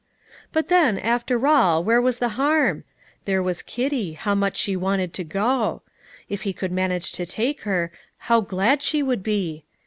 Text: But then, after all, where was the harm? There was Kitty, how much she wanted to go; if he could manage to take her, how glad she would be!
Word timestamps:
But 0.51 0.67
then, 0.69 0.97
after 0.97 1.45
all, 1.47 1.83
where 1.83 2.01
was 2.01 2.17
the 2.17 2.29
harm? 2.29 2.85
There 3.25 3.43
was 3.43 3.61
Kitty, 3.61 4.13
how 4.13 4.33
much 4.33 4.57
she 4.57 4.75
wanted 4.75 5.13
to 5.13 5.23
go; 5.23 5.83
if 6.27 6.41
he 6.41 6.53
could 6.53 6.71
manage 6.71 7.11
to 7.11 7.25
take 7.27 7.61
her, 7.69 7.91
how 8.17 8.41
glad 8.41 8.81
she 8.81 9.03
would 9.03 9.21
be! 9.21 9.63